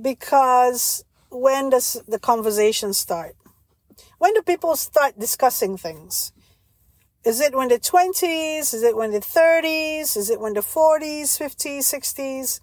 Because 0.00 1.04
when 1.30 1.70
does 1.70 2.00
the 2.06 2.18
conversation 2.18 2.92
start? 2.92 3.36
When 4.18 4.34
do 4.34 4.42
people 4.42 4.76
start 4.76 5.18
discussing 5.18 5.76
things? 5.76 6.32
Is 7.24 7.40
it 7.40 7.54
when 7.54 7.68
they're 7.68 7.78
20s? 7.78 8.74
Is 8.74 8.82
it 8.82 8.96
when 8.96 9.10
they're 9.10 9.20
30s? 9.20 10.16
Is 10.16 10.30
it 10.30 10.40
when 10.40 10.54
they're 10.54 10.62
40s, 10.62 11.38
50s, 11.38 11.80
60s? 11.80 12.60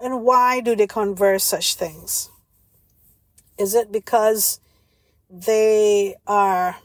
And 0.00 0.22
why 0.22 0.60
do 0.60 0.74
they 0.74 0.86
converse 0.86 1.44
such 1.44 1.74
things? 1.74 2.30
Is 3.58 3.74
it 3.74 3.92
because 3.92 4.60
they 5.30 6.16
are 6.26 6.76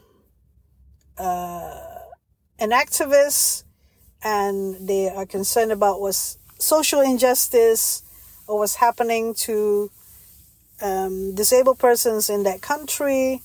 uh, 1.18 1.80
an 2.58 2.70
activist 2.70 3.64
and 4.22 4.88
they 4.88 5.08
are 5.08 5.26
concerned 5.26 5.72
about 5.72 6.00
what's 6.00 6.38
social 6.58 7.00
injustice 7.00 8.02
or 8.46 8.58
what's 8.58 8.76
happening 8.76 9.34
to 9.34 9.90
um, 10.82 11.34
disabled 11.34 11.78
persons 11.78 12.30
in 12.30 12.42
that 12.44 12.62
country, 12.62 13.42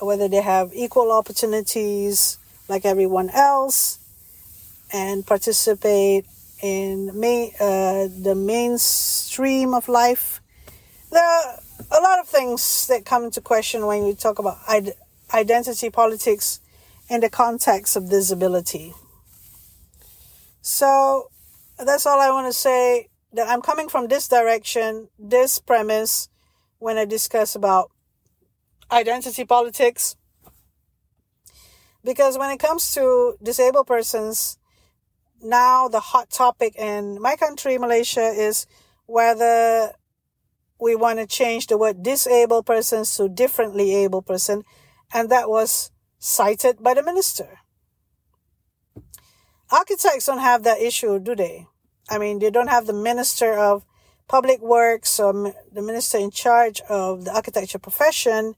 whether 0.00 0.28
they 0.28 0.42
have 0.42 0.72
equal 0.74 1.12
opportunities 1.12 2.38
like 2.68 2.84
everyone 2.84 3.30
else, 3.30 3.98
and 4.92 5.26
participate 5.26 6.26
in 6.62 7.10
uh, 7.10 8.08
the 8.22 8.34
mainstream 8.36 9.74
of 9.74 9.88
life. 9.88 10.40
There 11.10 11.22
are 11.22 11.58
a 11.90 12.00
lot 12.00 12.18
of 12.20 12.28
things 12.28 12.86
that 12.88 13.04
come 13.04 13.24
into 13.24 13.40
question 13.40 13.86
when 13.86 14.04
we 14.04 14.14
talk 14.14 14.38
about 14.38 14.58
identity 15.32 15.90
politics 15.90 16.60
in 17.08 17.20
the 17.20 17.30
context 17.30 17.96
of 17.96 18.08
disability. 18.08 18.94
So 20.62 21.30
that's 21.78 22.06
all 22.06 22.20
I 22.20 22.30
want 22.30 22.46
to 22.46 22.52
say 22.52 23.08
that 23.32 23.48
I'm 23.48 23.62
coming 23.62 23.88
from 23.88 24.08
this 24.08 24.28
direction, 24.28 25.08
this 25.18 25.58
premise 25.58 26.28
when 26.80 26.98
I 26.98 27.04
discuss 27.04 27.54
about 27.54 27.92
identity 28.90 29.44
politics. 29.44 30.16
Because 32.02 32.36
when 32.36 32.50
it 32.50 32.58
comes 32.58 32.92
to 32.94 33.36
disabled 33.42 33.86
persons, 33.86 34.58
now 35.42 35.88
the 35.88 36.00
hot 36.00 36.30
topic 36.30 36.74
in 36.76 37.20
my 37.20 37.36
country, 37.36 37.78
Malaysia, 37.78 38.26
is 38.26 38.66
whether 39.06 39.92
we 40.80 40.96
want 40.96 41.18
to 41.18 41.26
change 41.26 41.66
the 41.66 41.76
word 41.76 42.02
disabled 42.02 42.64
persons 42.64 43.14
to 43.16 43.28
differently 43.28 43.94
able 43.94 44.22
person. 44.22 44.62
And 45.12 45.28
that 45.28 45.48
was 45.48 45.90
cited 46.18 46.82
by 46.82 46.94
the 46.94 47.02
minister. 47.02 47.58
Architects 49.70 50.26
don't 50.26 50.38
have 50.38 50.62
that 50.62 50.80
issue, 50.80 51.18
do 51.20 51.36
they? 51.36 51.66
I 52.08 52.18
mean, 52.18 52.38
they 52.38 52.50
don't 52.50 52.68
have 52.68 52.86
the 52.86 52.94
minister 52.94 53.58
of 53.58 53.84
public 54.30 54.60
works 54.60 55.18
or 55.18 55.32
the 55.72 55.82
minister 55.82 56.16
in 56.16 56.30
charge 56.30 56.80
of 56.88 57.24
the 57.24 57.34
architecture 57.34 57.80
profession 57.80 58.54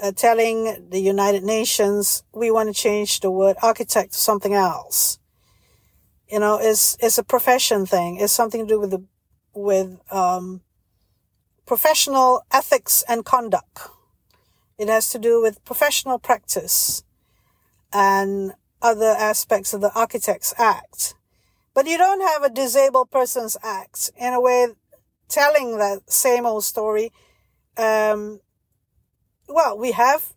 uh, 0.00 0.12
telling 0.12 0.88
the 0.88 1.00
United 1.00 1.42
Nations 1.42 2.22
we 2.32 2.48
want 2.48 2.68
to 2.68 2.82
change 2.82 3.18
the 3.18 3.30
word 3.30 3.56
architect 3.60 4.12
to 4.12 4.18
something 4.18 4.54
else. 4.54 5.18
You 6.30 6.38
know, 6.38 6.60
it's 6.62 6.96
it's 7.00 7.18
a 7.18 7.24
profession 7.24 7.86
thing. 7.86 8.18
It's 8.20 8.32
something 8.32 8.68
to 8.68 8.74
do 8.74 8.78
with 8.78 8.92
the 8.92 9.04
with 9.52 9.98
um, 10.12 10.60
professional 11.66 12.42
ethics 12.52 13.02
and 13.08 13.24
conduct. 13.24 13.88
It 14.78 14.88
has 14.88 15.10
to 15.10 15.18
do 15.18 15.42
with 15.42 15.64
professional 15.64 16.20
practice 16.20 17.02
and 17.92 18.52
other 18.80 19.12
aspects 19.18 19.74
of 19.74 19.80
the 19.80 19.92
Architects 19.92 20.54
Act. 20.56 21.14
But 21.74 21.88
you 21.88 21.98
don't 21.98 22.20
have 22.20 22.44
a 22.44 22.54
Disabled 22.54 23.10
Persons 23.10 23.56
Act 23.60 24.10
in 24.16 24.32
a 24.32 24.40
way 24.40 24.68
telling 25.28 25.78
that 25.78 26.10
same 26.10 26.46
old 26.46 26.64
story. 26.64 27.12
Um, 27.76 28.40
well, 29.48 29.76
we 29.76 29.92
have 29.92 30.32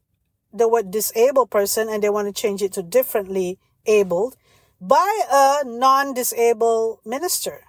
the 0.53 0.67
word 0.67 0.91
disabled 0.91 1.49
person 1.49 1.89
and 1.89 2.01
they 2.01 2.09
want 2.09 2.27
to 2.27 2.41
change 2.41 2.61
it 2.61 2.73
to 2.73 2.83
differently 2.83 3.59
abled 3.85 4.35
by 4.79 5.21
a 5.31 5.63
non-disabled 5.65 6.99
minister. 7.05 7.61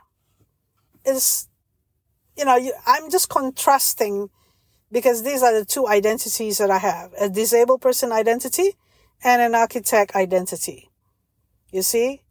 Is 1.04 1.48
you 2.36 2.44
know, 2.44 2.56
you, 2.56 2.72
I'm 2.86 3.10
just 3.10 3.28
contrasting 3.28 4.30
because 4.92 5.22
these 5.22 5.42
are 5.42 5.58
the 5.58 5.64
two 5.64 5.88
identities 5.88 6.58
that 6.58 6.70
I 6.70 6.78
have 6.78 7.12
a 7.20 7.28
disabled 7.28 7.82
person 7.82 8.12
identity 8.12 8.76
and 9.22 9.42
an 9.42 9.54
architect 9.54 10.14
identity. 10.14 10.90
You 11.72 11.82
see, 11.82 12.22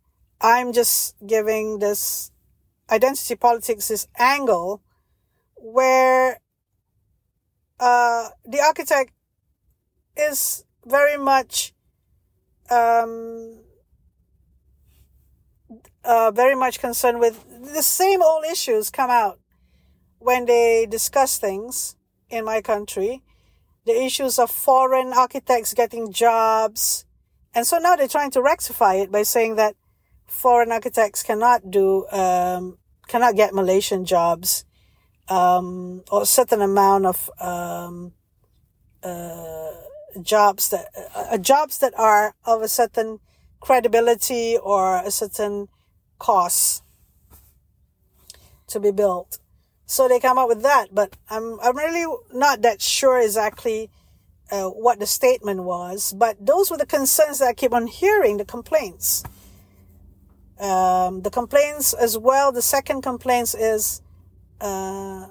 I'm 0.41 0.73
just 0.73 1.15
giving 1.25 1.79
this 1.79 2.31
identity 2.89 3.35
politics 3.35 3.87
this 3.87 4.07
angle 4.17 4.81
where 5.55 6.39
uh, 7.79 8.29
the 8.45 8.59
architect 8.59 9.11
is 10.15 10.65
very 10.85 11.17
much 11.17 11.73
um, 12.69 13.59
uh, 16.03 16.31
very 16.31 16.55
much 16.55 16.79
concerned 16.79 17.19
with 17.19 17.43
the 17.73 17.83
same 17.83 18.21
old 18.21 18.45
issues 18.45 18.89
come 18.89 19.09
out 19.09 19.39
when 20.19 20.45
they 20.45 20.87
discuss 20.89 21.37
things 21.37 21.95
in 22.29 22.43
my 22.43 22.61
country, 22.61 23.21
the 23.85 24.03
issues 24.03 24.39
of 24.39 24.49
foreign 24.49 25.13
architects 25.13 25.73
getting 25.73 26.11
jobs. 26.11 27.05
And 27.53 27.65
so 27.65 27.77
now 27.77 27.95
they're 27.95 28.07
trying 28.07 28.31
to 28.31 28.41
rectify 28.41 28.95
it 28.95 29.11
by 29.11 29.23
saying 29.23 29.55
that 29.55 29.75
foreign 30.27 30.71
architects 30.71 31.23
cannot 31.23 31.71
do, 31.71 32.05
um, 32.11 32.77
cannot 33.07 33.35
get 33.35 33.53
Malaysian 33.53 34.05
jobs, 34.05 34.65
um, 35.29 36.03
or 36.11 36.21
a 36.23 36.25
certain 36.25 36.61
amount 36.61 37.05
of, 37.05 37.29
um, 37.39 38.13
uh, 39.03 39.71
jobs 40.21 40.69
that, 40.69 40.87
uh, 41.15 41.37
jobs 41.37 41.77
that 41.79 41.93
are 41.97 42.35
of 42.45 42.61
a 42.61 42.67
certain 42.67 43.19
credibility 43.59 44.57
or 44.57 44.97
a 44.97 45.11
certain 45.11 45.67
cost 46.19 46.83
to 48.67 48.79
be 48.79 48.91
built. 48.91 49.39
So 49.85 50.07
they 50.07 50.19
come 50.19 50.37
up 50.37 50.49
with 50.49 50.63
that, 50.63 50.87
but 50.91 51.15
I'm 51.29 51.59
I'm 51.61 51.77
really 51.77 52.05
not 52.33 52.61
that 52.61 52.81
sure 52.81 53.19
exactly 53.21 53.89
uh, 54.51 54.65
what 54.67 54.99
the 54.99 55.05
statement 55.05 55.63
was. 55.63 56.13
But 56.13 56.45
those 56.45 56.69
were 56.69 56.77
the 56.77 56.85
concerns 56.85 57.39
that 57.39 57.47
I 57.47 57.53
keep 57.53 57.73
on 57.73 57.87
hearing, 57.87 58.37
the 58.37 58.45
complaints. 58.45 59.23
Um, 60.59 61.21
the 61.21 61.29
complaints 61.29 61.93
as 61.93 62.17
well. 62.17 62.51
The 62.51 62.61
second 62.61 63.01
complaints 63.01 63.53
is 63.53 64.01
uh, 64.59 65.27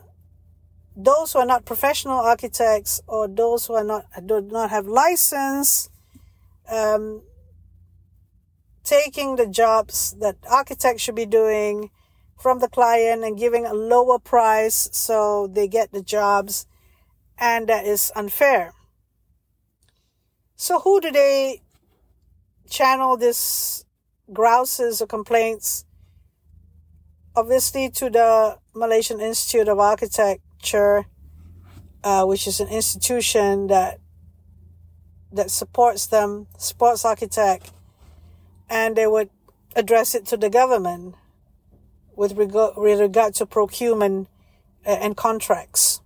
those 0.97 1.33
who 1.33 1.41
are 1.41 1.47
not 1.47 1.65
professional 1.65 2.19
architects 2.19 3.01
or 3.07 3.27
those 3.29 3.67
who 3.67 3.75
are 3.75 3.85
not 3.85 4.07
do 4.25 4.41
not 4.41 4.71
have 4.71 4.87
license. 4.87 5.91
Um, 6.71 7.23
taking 8.85 9.35
the 9.35 9.47
jobs 9.47 10.15
that 10.21 10.37
architects 10.49 11.03
should 11.03 11.17
be 11.17 11.27
doing 11.27 11.91
from 12.39 12.61
the 12.61 12.69
client 12.69 13.25
and 13.25 13.37
giving 13.37 13.67
a 13.67 13.75
lower 13.75 14.19
price 14.19 14.89
so 14.93 15.49
they 15.49 15.67
get 15.67 15.91
the 15.91 16.03
jobs 16.03 16.67
and 17.39 17.69
that 17.69 17.85
is 17.85 18.13
unfair. 18.15 18.73
So 20.55 20.81
who 20.81 21.01
do 21.01 21.11
they 21.11 21.63
channel 22.71 23.17
this 23.17 23.85
grouses 24.33 25.01
or 25.01 25.07
complaints? 25.07 25.85
Obviously 27.35 27.91
to 27.91 28.11
the 28.11 28.59
Malaysian 28.75 29.21
Institute 29.21 29.69
of 29.69 29.79
Architecture, 29.79 31.07
uh, 32.03 32.25
which 32.25 32.47
is 32.47 32.61
an 32.61 32.69
institution 32.69 33.67
that 33.67 33.99
that 35.33 35.51
supports 35.51 36.07
them, 36.07 36.47
supports 36.57 37.05
architect, 37.05 37.71
and 38.71 38.97
they 38.97 39.07
would 39.07 39.29
address 39.75 40.15
it 40.15 40.25
to 40.27 40.37
the 40.37 40.49
government 40.49 41.15
with 42.15 42.37
regard, 42.37 42.77
with 42.77 43.01
regard 43.01 43.35
to 43.35 43.45
procurement 43.45 44.29
uh, 44.87 44.91
and 44.91 45.17
contracts. 45.17 46.01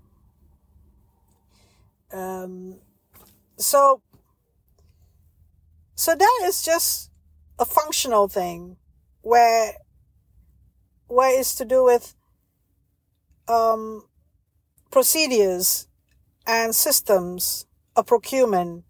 Um, 2.12 2.76
so, 3.56 4.02
so 5.94 6.14
that 6.16 6.40
is 6.44 6.62
just 6.62 7.09
a 7.60 7.64
functional 7.66 8.26
thing 8.26 8.78
where, 9.20 9.74
where 11.06 11.38
it's 11.38 11.54
to 11.56 11.64
do 11.64 11.84
with, 11.84 12.16
um, 13.46 14.02
procedures 14.90 15.86
and 16.46 16.74
systems 16.74 17.66
of 17.94 18.06
procurement 18.06 18.84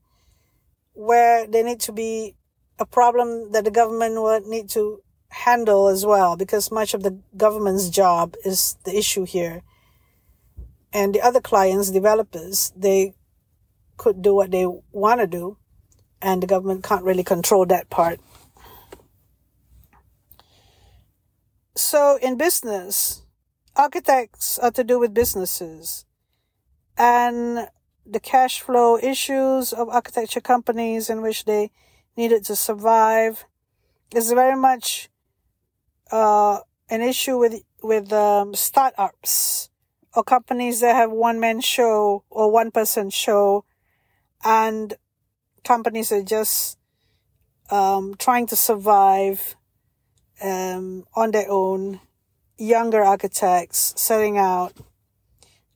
where 0.94 1.46
they 1.46 1.62
need 1.62 1.80
to 1.80 1.92
be 1.92 2.36
a 2.78 2.86
problem 2.86 3.52
that 3.52 3.64
the 3.64 3.70
government 3.70 4.20
would 4.22 4.46
need 4.46 4.68
to 4.70 5.02
handle 5.28 5.88
as 5.88 6.06
well 6.06 6.36
because 6.36 6.70
much 6.70 6.94
of 6.94 7.02
the 7.02 7.18
government's 7.36 7.90
job 7.90 8.34
is 8.44 8.76
the 8.84 8.96
issue 8.96 9.24
here. 9.24 9.62
And 10.92 11.14
the 11.14 11.22
other 11.22 11.40
clients, 11.40 11.90
developers, 11.90 12.72
they 12.76 13.14
could 13.96 14.22
do 14.22 14.34
what 14.34 14.50
they 14.50 14.66
want 14.92 15.20
to 15.20 15.26
do 15.26 15.56
and 16.22 16.42
the 16.42 16.46
government 16.46 16.84
can't 16.84 17.04
really 17.04 17.24
control 17.24 17.66
that 17.66 17.90
part. 17.90 18.20
So 21.80 22.18
in 22.20 22.36
business, 22.36 23.22
architects 23.74 24.58
are 24.58 24.70
to 24.72 24.84
do 24.84 24.98
with 24.98 25.14
businesses. 25.14 26.04
And 26.98 27.68
the 28.04 28.20
cash 28.20 28.60
flow 28.60 28.98
issues 28.98 29.72
of 29.72 29.88
architecture 29.88 30.42
companies 30.42 31.08
in 31.08 31.22
which 31.22 31.46
they 31.46 31.70
needed 32.18 32.44
to 32.44 32.54
survive 32.54 33.46
is 34.14 34.30
very 34.30 34.56
much 34.56 35.08
uh, 36.12 36.60
an 36.90 37.00
issue 37.00 37.38
with 37.38 37.62
with 37.82 38.12
um, 38.12 38.54
startups 38.54 39.70
or 40.14 40.22
companies 40.22 40.80
that 40.80 40.94
have 40.94 41.10
one 41.10 41.40
man 41.40 41.62
show 41.62 42.24
or 42.28 42.52
one 42.52 42.70
person 42.70 43.08
show, 43.08 43.64
and 44.44 44.98
companies 45.64 46.12
are 46.12 46.22
just 46.22 46.78
um, 47.70 48.16
trying 48.18 48.46
to 48.48 48.56
survive 48.56 49.56
um, 50.42 51.04
on 51.14 51.30
their 51.30 51.50
own, 51.50 52.00
younger 52.58 53.02
architects 53.02 53.94
setting 53.96 54.36
out. 54.38 54.72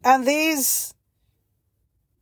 And 0.04 0.26
these, 0.26 0.94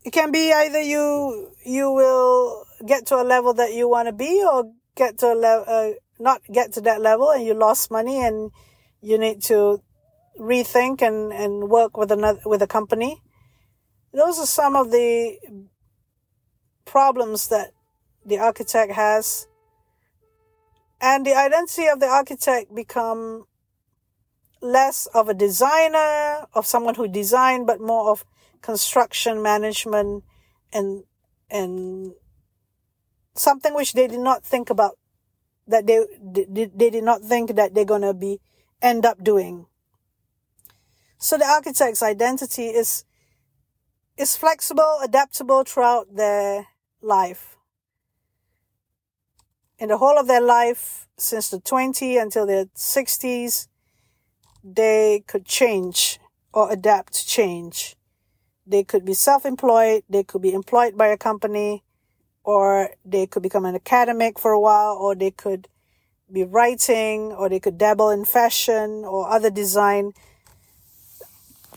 it 0.04 0.12
can 0.12 0.30
be 0.30 0.52
either 0.52 0.80
you, 0.80 1.52
you 1.64 1.90
will 1.90 2.64
get 2.86 3.06
to 3.06 3.16
a 3.16 3.24
level 3.24 3.54
that 3.54 3.74
you 3.74 3.88
want 3.88 4.08
to 4.08 4.12
be 4.12 4.44
or 4.44 4.72
get 4.94 5.18
to 5.18 5.32
a 5.32 5.34
level, 5.34 5.64
uh, 5.66 5.90
not 6.18 6.42
get 6.50 6.72
to 6.74 6.80
that 6.82 7.00
level 7.00 7.30
and 7.30 7.44
you 7.44 7.54
lost 7.54 7.90
money 7.90 8.22
and 8.22 8.52
you 9.00 9.18
need 9.18 9.42
to 9.42 9.82
rethink 10.38 11.02
and, 11.02 11.32
and 11.32 11.68
work 11.68 11.96
with 11.96 12.12
another, 12.12 12.40
with 12.44 12.62
a 12.62 12.66
company. 12.66 13.20
Those 14.14 14.38
are 14.38 14.46
some 14.46 14.76
of 14.76 14.90
the 14.90 15.38
problems 16.84 17.48
that 17.48 17.70
the 18.24 18.38
architect 18.38 18.92
has 18.92 19.48
and 21.02 21.26
the 21.26 21.34
identity 21.34 21.88
of 21.88 21.98
the 21.98 22.06
architect 22.06 22.72
become 22.72 23.44
less 24.62 25.06
of 25.06 25.28
a 25.28 25.34
designer 25.34 26.46
of 26.54 26.64
someone 26.64 26.94
who 26.94 27.08
designed 27.08 27.66
but 27.66 27.80
more 27.80 28.10
of 28.10 28.24
construction 28.62 29.42
management 29.42 30.22
and 30.72 31.02
and 31.50 32.12
something 33.34 33.74
which 33.74 33.92
they 33.92 34.06
did 34.06 34.20
not 34.20 34.44
think 34.44 34.70
about 34.70 34.96
that 35.66 35.86
they 35.88 36.06
they, 36.22 36.90
did 36.90 37.02
not 37.02 37.20
think 37.22 37.56
that 37.56 37.74
they're 37.74 37.84
going 37.84 38.02
to 38.02 38.14
be 38.14 38.40
end 38.80 39.04
up 39.04 39.22
doing. 39.22 39.66
So 41.18 41.36
the 41.36 41.44
architect's 41.44 42.02
identity 42.02 42.66
is 42.66 43.04
is 44.16 44.36
flexible 44.36 44.98
adaptable 45.02 45.64
throughout 45.64 46.14
their 46.14 46.68
life 47.00 47.51
in 49.78 49.88
the 49.88 49.98
whole 49.98 50.18
of 50.18 50.26
their 50.26 50.40
life, 50.40 51.08
since 51.16 51.48
the 51.48 51.60
20 51.60 52.16
until 52.16 52.46
their 52.46 52.66
60s, 52.66 53.68
they 54.62 55.24
could 55.26 55.44
change 55.44 56.18
or 56.52 56.70
adapt 56.72 57.14
to 57.14 57.26
change. 57.26 57.96
They 58.66 58.84
could 58.84 59.04
be 59.04 59.14
self-employed, 59.14 60.04
they 60.08 60.22
could 60.22 60.42
be 60.42 60.52
employed 60.52 60.96
by 60.96 61.08
a 61.08 61.16
company, 61.16 61.82
or 62.44 62.90
they 63.04 63.26
could 63.26 63.42
become 63.42 63.64
an 63.64 63.74
academic 63.74 64.38
for 64.38 64.52
a 64.52 64.60
while, 64.60 64.94
or 64.94 65.14
they 65.14 65.30
could 65.30 65.68
be 66.30 66.44
writing, 66.44 67.32
or 67.32 67.48
they 67.48 67.60
could 67.60 67.78
dabble 67.78 68.10
in 68.10 68.24
fashion 68.24 69.04
or 69.04 69.28
other 69.28 69.50
design. 69.50 70.12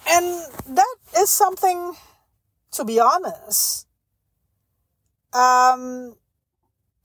And 0.07 0.25
that 0.69 0.95
is 1.17 1.29
something, 1.29 1.93
to 2.71 2.85
be 2.85 2.99
honest, 2.99 3.87
um, 5.33 6.15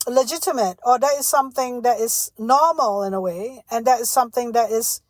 legitimate 0.08 0.78
or 0.84 0.98
that 0.98 1.14
is 1.18 1.28
something 1.28 1.82
that 1.82 2.00
is 2.00 2.32
normal 2.38 3.02
in 3.02 3.14
a 3.14 3.20
way 3.20 3.62
and 3.70 3.86
that 3.86 4.00
is 4.00 4.10
something 4.10 4.52
that 4.52 4.70
is 4.70 5.02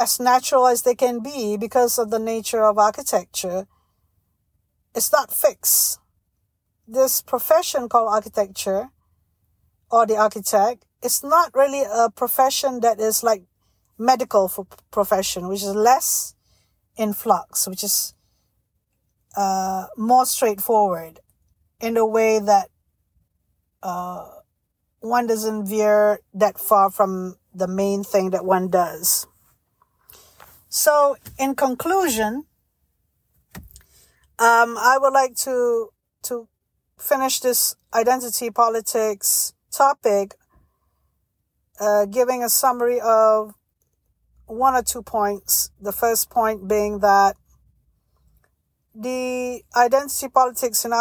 as 0.00 0.18
natural 0.18 0.66
as 0.66 0.82
they 0.82 0.94
can 0.94 1.22
be 1.22 1.56
because 1.56 1.98
of 1.98 2.10
the 2.10 2.18
nature 2.18 2.64
of 2.64 2.78
architecture 2.78 3.66
it's 4.94 5.12
not 5.12 5.32
fixed. 5.32 5.98
This 6.86 7.22
profession 7.22 7.88
called 7.88 8.12
architecture 8.12 8.90
or 9.90 10.06
the 10.06 10.16
architect 10.16 10.84
it's 11.02 11.22
not 11.22 11.50
really 11.54 11.82
a 11.82 12.10
profession 12.10 12.80
that 12.80 13.00
is 13.00 13.22
like 13.22 13.44
medical 13.98 14.50
profession 14.90 15.48
which 15.48 15.62
is 15.62 15.74
less 15.74 16.34
in 16.96 17.12
flux 17.12 17.68
which 17.68 17.84
is 17.84 18.14
uh, 19.36 19.86
more 19.96 20.26
straightforward 20.26 21.20
in 21.80 21.96
a 21.96 22.06
way 22.06 22.38
that 22.38 22.68
uh, 23.82 24.28
one 25.00 25.26
doesn't 25.26 25.66
veer 25.66 26.20
that 26.34 26.58
far 26.58 26.90
from 26.90 27.36
the 27.54 27.66
main 27.66 28.04
thing 28.04 28.30
that 28.30 28.44
one 28.44 28.68
does. 28.68 29.26
So, 30.68 31.16
in 31.38 31.54
conclusion, 31.54 32.44
um, 34.38 34.78
I 34.78 34.96
would 35.00 35.12
like 35.12 35.36
to 35.44 35.90
to 36.22 36.48
finish 36.98 37.40
this 37.40 37.74
identity 37.92 38.50
politics 38.50 39.52
topic, 39.70 40.34
uh, 41.80 42.06
giving 42.06 42.42
a 42.42 42.48
summary 42.48 43.00
of 43.00 43.54
one 44.46 44.74
or 44.74 44.82
two 44.82 45.02
points. 45.02 45.70
The 45.80 45.92
first 45.92 46.30
point 46.30 46.68
being 46.68 47.00
that 47.00 47.36
the 48.94 49.62
identity 49.76 50.28
politics 50.28 50.84
in 50.84 50.92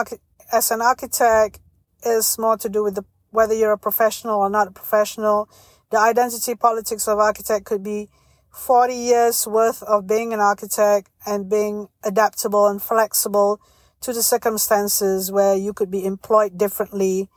as 0.51 0.71
an 0.71 0.81
architect 0.81 1.59
is 2.03 2.37
more 2.37 2.57
to 2.57 2.69
do 2.69 2.83
with 2.83 2.95
the, 2.95 3.05
whether 3.29 3.53
you're 3.53 3.73
a 3.73 3.77
professional 3.77 4.39
or 4.39 4.49
not 4.49 4.67
a 4.67 4.71
professional. 4.71 5.49
The 5.89 5.99
identity 5.99 6.55
politics 6.55 7.07
of 7.07 7.19
architect 7.19 7.65
could 7.65 7.83
be 7.83 8.09
40 8.51 8.93
years 8.93 9.47
worth 9.47 9.81
of 9.83 10.07
being 10.07 10.33
an 10.33 10.39
architect 10.39 11.09
and 11.25 11.49
being 11.49 11.87
adaptable 12.03 12.67
and 12.67 12.81
flexible 12.81 13.61
to 14.01 14.13
the 14.13 14.23
circumstances 14.23 15.31
where 15.31 15.55
you 15.55 15.73
could 15.73 15.91
be 15.91 16.05
employed 16.05 16.57
differently 16.57 17.29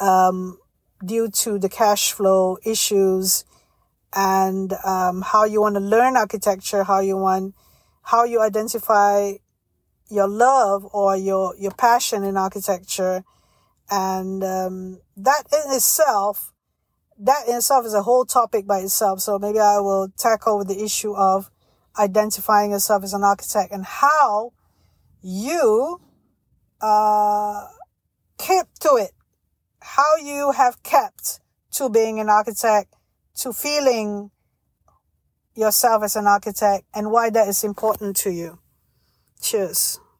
um, 0.00 0.58
due 1.04 1.28
to 1.30 1.58
the 1.58 1.68
cash 1.68 2.12
flow 2.12 2.58
issues 2.64 3.44
and 4.14 4.72
um, 4.84 5.22
how 5.22 5.44
you 5.44 5.60
want 5.60 5.76
to 5.76 5.80
learn 5.80 6.16
architecture, 6.16 6.84
how 6.84 7.00
you 7.00 7.16
want, 7.16 7.54
how 8.02 8.24
you 8.24 8.42
identify 8.42 9.32
your 10.10 10.26
love 10.26 10.84
or 10.92 11.16
your 11.16 11.54
your 11.56 11.70
passion 11.70 12.24
in 12.24 12.36
architecture 12.36 13.22
and 13.90 14.44
um, 14.44 15.00
that 15.16 15.44
in 15.52 15.74
itself, 15.74 16.52
that 17.18 17.48
in 17.48 17.56
itself 17.56 17.84
is 17.84 17.94
a 17.94 18.02
whole 18.02 18.24
topic 18.24 18.66
by 18.66 18.78
itself. 18.78 19.20
So 19.20 19.38
maybe 19.38 19.58
I 19.58 19.78
will 19.78 20.08
tackle 20.16 20.64
the 20.64 20.82
issue 20.82 21.14
of 21.14 21.50
identifying 21.98 22.70
yourself 22.70 23.02
as 23.02 23.12
an 23.12 23.24
architect 23.24 23.72
and 23.72 23.84
how 23.84 24.52
you 25.22 26.00
uh, 26.80 27.66
keep 28.38 28.66
to 28.80 28.94
it, 28.94 29.10
how 29.80 30.16
you 30.16 30.52
have 30.52 30.82
kept 30.82 31.40
to 31.72 31.90
being 31.90 32.20
an 32.20 32.28
architect, 32.28 32.94
to 33.36 33.52
feeling 33.52 34.30
yourself 35.54 36.02
as 36.02 36.16
an 36.16 36.26
architect, 36.26 36.84
and 36.94 37.10
why 37.10 37.28
that 37.30 37.48
is 37.48 37.64
important 37.64 38.16
to 38.16 38.30
you. 38.30 38.58
Cheers. 39.42 40.00